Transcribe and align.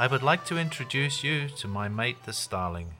I 0.03 0.07
would 0.07 0.21
like 0.21 0.43
to 0.47 0.57
introduce 0.57 1.23
you 1.23 1.47
to 1.47 1.65
my 1.65 1.87
mate 1.87 2.23
the 2.25 2.33
starling. 2.33 2.95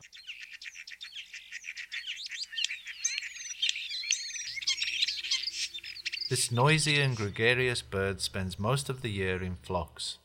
This 6.30 6.50
noisy 6.50 7.02
and 7.02 7.18
gregarious 7.18 7.82
bird 7.82 8.22
spends 8.22 8.58
most 8.58 8.88
of 8.88 9.02
the 9.02 9.12
year 9.12 9.44
in 9.44 9.58
flocks. 9.64 10.18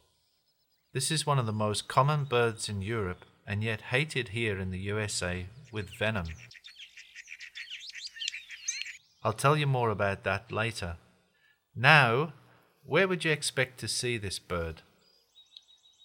This 0.93 1.11
is 1.11 1.27
one 1.27 1.41
of 1.41 1.47
the 1.47 1.53
most 1.53 1.89
common 1.89 2.23
birds 2.23 2.69
in 2.69 2.81
Europe 2.81 3.25
and 3.45 3.65
yet 3.65 3.91
hated 3.91 4.29
here 4.29 4.61
in 4.61 4.71
the 4.71 4.79
USA 4.79 5.47
with 5.73 5.99
venom. 5.99 6.27
I'll 9.25 9.33
tell 9.33 9.57
you 9.57 9.67
more 9.67 9.91
about 9.91 10.23
that 10.23 10.53
later. 10.53 10.95
Now, 11.75 12.35
where 12.85 13.09
would 13.09 13.25
you 13.25 13.33
expect 13.33 13.81
to 13.81 13.89
see 13.89 14.17
this 14.17 14.39
bird? 14.39 14.83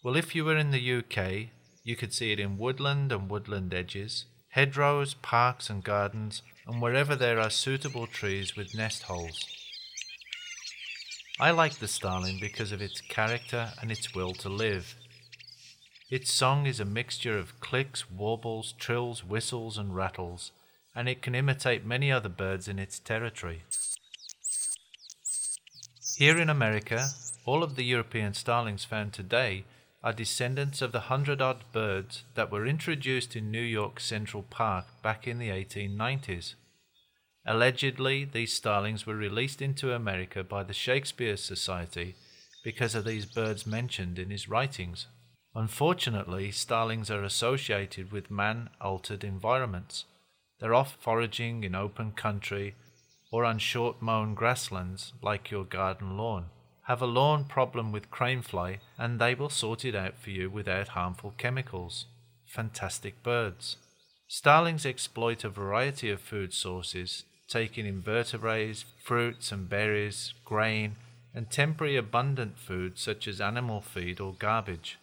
Well, 0.04 0.18
if 0.18 0.36
you 0.36 0.44
were 0.44 0.58
in 0.58 0.72
the 0.72 0.96
UK, 0.98 1.48
you 1.86 1.96
could 1.96 2.14
see 2.14 2.34
it 2.34 2.40
in 2.40 2.58
woodland 2.58 3.14
and 3.14 3.32
woodland 3.32 3.74
edges, 3.74 4.26
hedgerows, 4.50 5.14
parks 5.14 5.70
and 5.70 5.82
gardens, 5.82 6.42
and 6.68 6.82
wherever 6.82 7.16
there 7.16 7.40
are 7.40 7.50
suitable 7.50 8.06
trees 8.06 8.58
with 8.58 8.76
nest 8.76 9.04
holes. 9.04 9.46
I 11.40 11.52
like 11.52 11.76
the 11.76 11.88
starling 11.88 12.38
because 12.42 12.74
of 12.74 12.82
its 12.82 13.00
character 13.00 13.72
and 13.82 13.90
its 13.92 14.14
will 14.14 14.34
to 14.34 14.50
live. 14.50 14.96
Its 16.12 16.34
song 16.34 16.66
is 16.66 16.82
a 16.82 16.86
mixture 16.86 17.38
of 17.38 17.62
clicks, 17.62 18.12
warbles, 18.12 18.74
trills, 18.78 19.24
whistles, 19.24 19.78
and 19.78 19.96
rattles, 19.96 20.52
and 20.94 21.08
it 21.08 21.22
can 21.22 21.34
imitate 21.34 21.86
many 21.86 22.12
other 22.12 22.28
birds 22.28 22.68
in 22.68 22.78
its 22.78 23.00
territory. 23.00 23.64
Here 26.18 26.38
in 26.38 26.50
America, 26.50 27.08
all 27.46 27.64
of 27.64 27.78
the 27.78 27.86
European 27.86 28.34
starlings 28.34 28.84
found 28.84 29.14
today 29.14 29.64
are 30.04 30.14
descendants 30.14 30.82
of 30.82 30.92
the 30.92 31.02
hundred 31.02 31.42
odd 31.42 31.64
birds 31.72 32.24
that 32.36 32.52
were 32.52 32.66
introduced 32.66 33.36
in 33.36 33.50
New 33.50 33.62
York 33.62 34.00
Central 34.00 34.44
Park 34.44 34.86
back 35.02 35.28
in 35.28 35.40
the 35.40 35.50
1890s. 35.50 36.56
Allegedly, 37.46 38.26
these 38.26 38.54
starlings 38.54 39.06
were 39.06 39.16
released 39.16 39.62
into 39.62 39.94
America 39.94 40.44
by 40.44 40.64
the 40.64 40.74
Shakespeare 40.74 41.38
Society 41.38 42.16
because 42.64 42.96
of 42.96 43.06
these 43.06 43.26
birds 43.26 43.66
mentioned 43.66 44.20
in 44.20 44.30
his 44.30 44.50
writings. 44.50 45.08
Unfortunately, 45.56 46.52
starlings 46.52 47.12
are 47.12 47.24
associated 47.24 48.12
with 48.12 48.32
man 48.32 48.70
altered 48.82 49.24
environments. 49.24 50.06
They're 50.60 50.74
off 50.74 50.98
foraging 51.00 51.64
in 51.64 51.76
open 51.76 52.12
country 52.12 52.76
or 53.32 53.46
on 53.46 53.60
short 53.60 54.02
mown 54.02 54.36
grasslands 54.36 55.14
like 55.22 55.52
your 55.52 55.66
garden 55.66 56.18
lawn. 56.18 56.46
Have 56.88 57.02
a 57.02 57.06
lawn 57.06 57.46
problem 57.46 57.94
with 57.94 58.12
cranefly, 58.12 58.80
and 58.98 59.20
they 59.20 59.36
will 59.36 59.50
sort 59.50 59.86
it 59.86 59.96
out 59.96 60.18
for 60.18 60.32
you 60.32 60.50
without 60.50 60.90
harmful 60.90 61.34
chemicals. 61.38 62.08
Fantastic 62.46 63.24
birds. 63.24 63.78
Starlings 64.28 64.86
exploit 64.86 65.46
a 65.46 65.50
variety 65.50 66.10
of 66.10 66.20
food 66.20 66.54
sources, 66.54 67.24
taking 67.48 67.86
invertebrates, 67.86 68.84
fruits 69.02 69.52
and 69.52 69.70
berries, 69.70 70.34
grain, 70.44 70.96
and 71.34 71.50
temporary 71.50 71.96
abundant 71.96 72.58
food 72.58 73.00
such 73.00 73.28
as 73.28 73.40
animal 73.40 73.80
feed 73.80 74.20
or 74.20 74.34
garbage. 74.34 74.98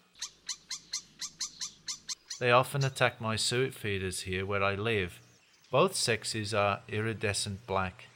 They 2.41 2.51
often 2.51 2.85
attack 2.85 3.21
my 3.21 3.37
suet 3.37 3.75
feeders 3.75 4.23
here 4.23 4.45
where 4.45 4.63
I 4.63 4.75
live. 4.75 5.19
Both 5.71 5.95
sexes 5.95 6.53
are 6.53 6.81
iridescent 6.89 7.67
black. 7.67 8.07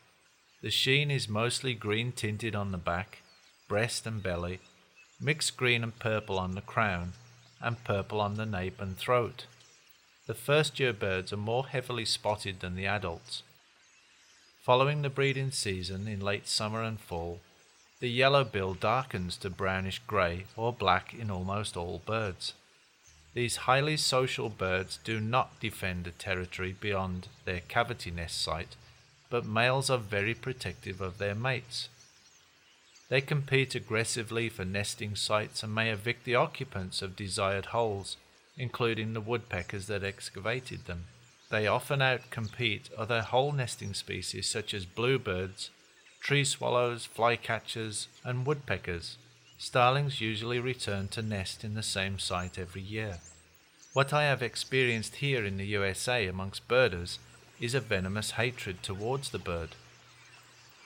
The 0.62 0.70
sheen 0.70 1.10
is 1.10 1.28
mostly 1.28 1.74
green 1.74 2.12
tinted 2.12 2.54
on 2.54 2.72
the 2.72 2.78
back, 2.78 3.18
breast 3.68 4.06
and 4.06 4.22
belly, 4.22 4.60
mixed 5.20 5.56
green 5.56 5.82
and 5.82 5.98
purple 5.98 6.38
on 6.38 6.54
the 6.54 6.60
crown, 6.60 7.12
and 7.60 7.82
purple 7.84 8.20
on 8.20 8.34
the 8.34 8.46
nape 8.46 8.80
and 8.80 8.96
throat. 8.96 9.46
The 10.26 10.34
first 10.34 10.80
year 10.80 10.92
birds 10.92 11.32
are 11.32 11.38
more 11.38 11.66
heavily 11.66 12.04
spotted 12.04 12.60
than 12.60 12.76
the 12.76 12.86
adults. 12.86 13.42
Following 14.62 15.02
the 15.02 15.10
breeding 15.10 15.50
season 15.50 16.08
in 16.08 16.20
late 16.20 16.48
summer 16.48 16.82
and 16.82 16.98
fall, 16.98 17.40
the 18.00 18.08
yellow 18.08 18.44
bill 18.44 18.74
darkens 18.74 19.36
to 19.38 19.50
brownish 19.50 20.00
grey 20.06 20.46
or 20.56 20.72
black 20.72 21.14
in 21.14 21.30
almost 21.30 21.76
all 21.76 22.02
birds. 22.04 22.54
These 23.34 23.56
highly 23.56 23.96
social 23.96 24.48
birds 24.48 24.98
do 25.04 25.20
not 25.20 25.58
defend 25.60 26.06
a 26.06 26.12
territory 26.12 26.74
beyond 26.78 27.28
their 27.44 27.60
cavity 27.60 28.10
nest 28.10 28.40
site, 28.40 28.76
but 29.28 29.44
males 29.44 29.90
are 29.90 29.98
very 29.98 30.34
protective 30.34 31.00
of 31.00 31.18
their 31.18 31.34
mates. 31.34 31.88
They 33.08 33.20
compete 33.20 33.74
aggressively 33.74 34.48
for 34.48 34.64
nesting 34.64 35.14
sites 35.14 35.62
and 35.62 35.74
may 35.74 35.90
evict 35.90 36.24
the 36.24 36.34
occupants 36.34 37.02
of 37.02 37.16
desired 37.16 37.66
holes, 37.66 38.16
including 38.56 39.12
the 39.12 39.20
woodpeckers 39.20 39.86
that 39.86 40.02
excavated 40.02 40.86
them. 40.86 41.04
They 41.50 41.66
often 41.66 42.00
outcompete 42.00 42.90
other 42.96 43.22
hole 43.22 43.52
nesting 43.52 43.94
species 43.94 44.48
such 44.48 44.72
as 44.72 44.86
bluebirds, 44.86 45.70
tree 46.20 46.44
swallows, 46.44 47.06
flycatchers, 47.06 48.06
and 48.24 48.46
woodpeckers. 48.46 49.18
Starlings 49.58 50.20
usually 50.20 50.58
return 50.58 51.08
to 51.08 51.22
nest 51.22 51.62
in 51.62 51.74
the 51.74 51.82
same 51.82 52.18
site 52.18 52.58
every 52.58 52.82
year. 52.82 53.18
What 53.92 54.12
I 54.12 54.24
have 54.24 54.42
experienced 54.42 55.16
here 55.16 55.44
in 55.44 55.58
the 55.58 55.66
USA 55.66 56.26
amongst 56.26 56.66
birders 56.66 57.18
is 57.60 57.74
a 57.74 57.80
venomous 57.80 58.32
hatred 58.32 58.82
towards 58.82 59.30
the 59.30 59.38
bird, 59.38 59.76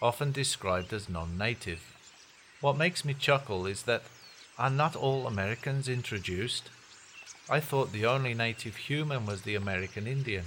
often 0.03 0.33
described 0.33 0.93
as 0.93 1.09
non 1.09 1.39
native. 1.39 1.81
What 2.61 2.77
makes 2.77 3.05
me 3.05 3.15
chuckle 3.15 3.67
is 3.67 3.85
that 3.85 4.03
are 4.59 4.71
not 4.71 4.97
all 4.97 5.27
Americans 5.27 5.89
introduced? 5.89 6.71
I 7.49 7.61
thought 7.61 7.93
the 7.93 8.07
only 8.07 8.35
native 8.35 8.77
human 8.77 9.27
was 9.27 9.43
the 9.43 9.55
American 9.55 10.07
Indian. 10.07 10.47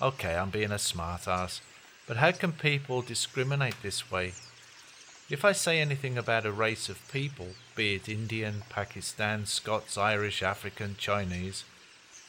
Okay, 0.00 0.34
I'm 0.34 0.50
being 0.50 0.72
a 0.72 0.76
smartass, 0.76 1.60
but 2.06 2.16
how 2.16 2.32
can 2.32 2.52
people 2.52 3.02
discriminate 3.02 3.76
this 3.82 4.10
way? 4.10 4.32
If 5.28 5.44
I 5.44 5.52
say 5.52 5.78
anything 5.78 6.16
about 6.16 6.46
a 6.46 6.52
race 6.52 6.88
of 6.88 7.12
people, 7.12 7.48
be 7.76 7.94
it 7.94 8.08
Indian, 8.08 8.64
Pakistan, 8.70 9.46
Scots, 9.46 9.96
Irish, 9.98 10.42
African, 10.42 10.96
Chinese, 10.98 11.64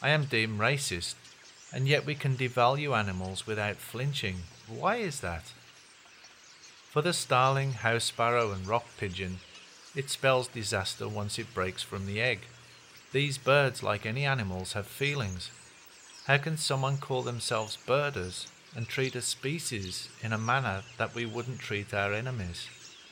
I 0.02 0.10
am 0.10 0.26
deemed 0.26 0.60
racist, 0.60 1.14
and 1.72 1.88
yet 1.88 2.04
we 2.04 2.14
can 2.14 2.36
devalue 2.36 2.96
animals 2.96 3.46
without 3.46 3.76
flinching. 3.76 4.36
Why 4.68 4.96
is 4.96 5.20
that? 5.20 5.52
For 6.94 7.02
the 7.02 7.12
starling, 7.12 7.72
house 7.72 8.04
sparrow, 8.04 8.52
and 8.52 8.68
rock 8.68 8.86
pigeon, 8.98 9.40
it 9.96 10.10
spells 10.10 10.46
disaster 10.46 11.08
once 11.08 11.40
it 11.40 11.52
breaks 11.52 11.82
from 11.82 12.06
the 12.06 12.20
egg. 12.20 12.42
These 13.10 13.36
birds, 13.36 13.82
like 13.82 14.06
any 14.06 14.24
animals, 14.24 14.74
have 14.74 14.86
feelings. 14.86 15.50
How 16.26 16.38
can 16.38 16.56
someone 16.56 16.98
call 16.98 17.22
themselves 17.22 17.76
birders 17.84 18.46
and 18.76 18.86
treat 18.86 19.16
a 19.16 19.22
species 19.22 20.08
in 20.22 20.32
a 20.32 20.38
manner 20.38 20.82
that 20.96 21.16
we 21.16 21.26
wouldn't 21.26 21.58
treat 21.58 21.92
our 21.92 22.12
enemies? 22.12 22.68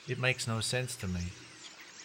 It 0.07 0.21
makes 0.21 0.47
no 0.47 0.61
sense 0.61 0.95
to 0.99 1.09
me. 1.09 1.33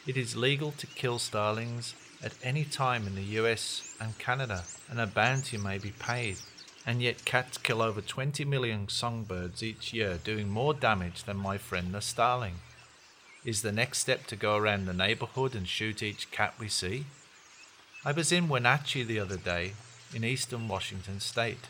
It 0.08 0.18
is 0.18 0.36
legal 0.36 0.72
to 0.72 0.88
kill 0.88 1.20
starlings 1.20 1.94
at 2.24 2.34
any 2.42 2.64
time 2.64 3.06
in 3.06 3.14
the 3.14 3.38
US 3.40 3.94
and 4.02 4.18
Canada, 4.18 4.64
and 4.90 5.00
a 5.00 5.06
bounty 5.06 5.58
may 5.58 5.78
be 5.78 5.92
paid 5.92 6.38
and 6.88 7.02
yet 7.02 7.26
cats 7.26 7.58
kill 7.58 7.82
over 7.82 8.00
20 8.00 8.46
million 8.46 8.88
songbirds 8.88 9.62
each 9.62 9.94
year, 9.94 10.18
doing 10.24 10.48
more 10.48 10.74
damage 10.74 11.26
than 11.26 11.36
my 11.36 11.58
friend 11.58 11.94
the 11.94 12.00
starling. 12.00 12.56
Is 13.44 13.62
the 13.62 13.74
next 13.74 14.00
step 14.00 14.26
to 14.28 14.38
go 14.38 14.56
around 14.56 14.86
the 14.86 14.94
neighborhood 14.94 15.54
and 15.54 15.68
shoot 15.68 16.02
each 16.02 16.32
cat 16.32 16.54
we 16.58 16.70
see? 16.70 17.04
I 18.06 18.14
was 18.14 18.32
in 18.32 18.48
Wenatchee 18.48 19.04
the 19.04 19.20
other 19.20 19.36
day, 19.36 19.74
in 20.16 20.24
eastern 20.24 20.70
Washington 20.70 21.20
state. 21.20 21.68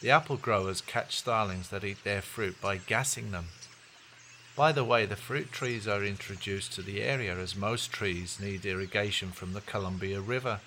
The 0.00 0.10
apple 0.10 0.36
growers 0.36 0.80
catch 0.80 1.16
starlings 1.16 1.68
that 1.68 1.84
eat 1.84 2.02
their 2.02 2.20
fruit 2.20 2.60
by 2.60 2.78
gassing 2.78 3.30
them. 3.30 3.46
By 4.56 4.72
the 4.72 4.84
way, 4.84 5.06
the 5.06 5.14
fruit 5.14 5.52
trees 5.52 5.86
are 5.86 6.02
introduced 6.02 6.72
to 6.72 6.82
the 6.82 7.00
area 7.00 7.36
as 7.36 7.54
most 7.54 7.92
trees 7.92 8.40
need 8.40 8.66
irrigation 8.66 9.30
from 9.30 9.52
the 9.52 9.60
Columbia 9.60 10.20
River 10.20 10.60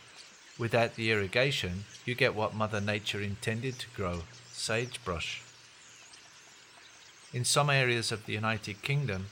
Without 0.59 0.95
the 0.95 1.09
irrigation, 1.09 1.85
you 2.03 2.13
get 2.13 2.35
what 2.35 2.53
Mother 2.53 2.81
Nature 2.81 3.21
intended 3.21 3.79
to 3.79 3.87
grow 3.95 4.23
sagebrush. 4.51 5.41
In 7.33 7.45
some 7.45 7.69
areas 7.69 8.11
of 8.11 8.25
the 8.25 8.33
United 8.33 8.81
Kingdom, 8.81 9.27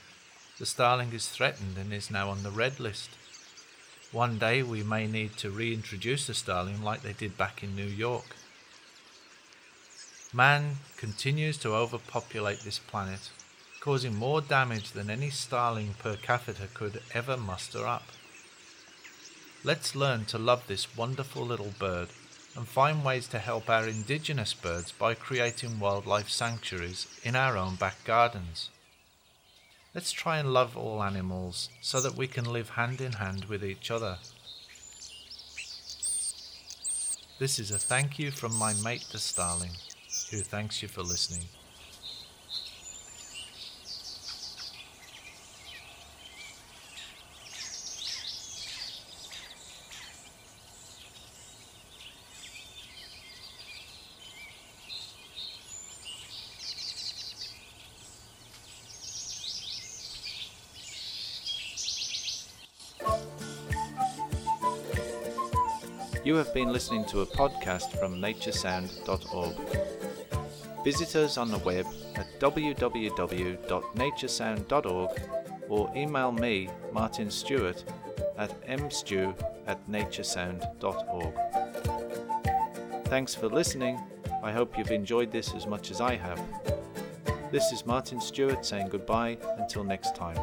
the 0.58 0.64
starling 0.64 1.12
is 1.12 1.28
threatened 1.28 1.76
and 1.76 1.92
is 1.92 2.10
now 2.10 2.30
on 2.30 2.42
the 2.42 2.50
red 2.50 2.80
list. 2.80 3.10
One 4.10 4.38
day 4.38 4.62
we 4.62 4.82
may 4.82 5.06
need 5.06 5.36
to 5.36 5.50
reintroduce 5.50 6.26
the 6.26 6.32
starling 6.32 6.82
like 6.82 7.02
they 7.02 7.12
did 7.12 7.36
back 7.36 7.62
in 7.62 7.76
New 7.76 7.84
York. 7.84 8.34
Man 10.32 10.76
continues 10.96 11.58
to 11.58 11.74
overpopulate 11.74 12.60
this 12.60 12.78
planet, 12.78 13.30
causing 13.80 14.14
more 14.14 14.40
damage 14.40 14.92
than 14.92 15.10
any 15.10 15.28
starling 15.28 15.94
per 15.98 16.16
capita 16.16 16.68
could 16.72 17.02
ever 17.12 17.36
muster 17.36 17.86
up. 17.86 18.04
Let's 19.64 19.96
learn 19.96 20.24
to 20.26 20.38
love 20.38 20.66
this 20.68 20.96
wonderful 20.96 21.44
little 21.44 21.74
bird 21.80 22.10
and 22.56 22.66
find 22.66 23.04
ways 23.04 23.26
to 23.28 23.40
help 23.40 23.68
our 23.68 23.88
indigenous 23.88 24.54
birds 24.54 24.92
by 24.92 25.14
creating 25.14 25.80
wildlife 25.80 26.30
sanctuaries 26.30 27.08
in 27.24 27.34
our 27.34 27.56
own 27.56 27.74
back 27.74 28.04
gardens. 28.04 28.70
Let's 29.94 30.12
try 30.12 30.38
and 30.38 30.52
love 30.52 30.76
all 30.76 31.02
animals 31.02 31.70
so 31.80 32.00
that 32.00 32.14
we 32.14 32.28
can 32.28 32.44
live 32.44 32.70
hand 32.70 33.00
in 33.00 33.14
hand 33.14 33.46
with 33.46 33.64
each 33.64 33.90
other. 33.90 34.18
This 37.40 37.58
is 37.58 37.72
a 37.72 37.78
thank 37.78 38.18
you 38.18 38.30
from 38.30 38.54
my 38.54 38.74
mate 38.74 39.06
the 39.10 39.18
starling 39.18 39.72
who 40.30 40.38
thanks 40.38 40.82
you 40.82 40.88
for 40.88 41.02
listening. 41.02 41.48
You 66.28 66.34
have 66.34 66.52
been 66.52 66.72
listening 66.74 67.06
to 67.06 67.22
a 67.22 67.26
podcast 67.26 67.98
from 67.98 68.20
naturesound.org. 68.20 69.56
Visit 70.84 71.16
us 71.16 71.38
on 71.38 71.50
the 71.50 71.56
web 71.56 71.86
at 72.16 72.26
www.naturesound.org 72.38 75.20
or 75.70 75.90
email 75.96 76.30
me, 76.30 76.68
Martin 76.92 77.30
Stewart, 77.30 77.82
at 78.36 78.50
mstew 78.66 79.34
at 79.66 79.88
naturesound.org. 79.88 81.34
Thanks 83.06 83.34
for 83.34 83.48
listening. 83.48 83.98
I 84.42 84.52
hope 84.52 84.76
you've 84.76 84.90
enjoyed 84.90 85.32
this 85.32 85.54
as 85.54 85.66
much 85.66 85.90
as 85.90 86.02
I 86.02 86.16
have. 86.16 86.42
This 87.50 87.72
is 87.72 87.86
Martin 87.86 88.20
Stewart 88.20 88.66
saying 88.66 88.90
goodbye 88.90 89.38
until 89.56 89.82
next 89.82 90.14
time. 90.14 90.36